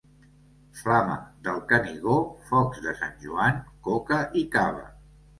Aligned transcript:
Flama 0.77 1.17
del 1.47 1.59
Canigó, 1.71 2.15
focs 2.51 2.79
de 2.85 2.93
Sant 3.01 3.13
Joan, 3.27 3.59
coca 3.89 4.19
i 4.41 4.43
cava. 4.57 4.87